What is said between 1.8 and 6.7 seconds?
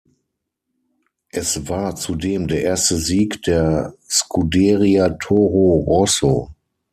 zudem der erste Sieg der Scuderia Toro Rosso.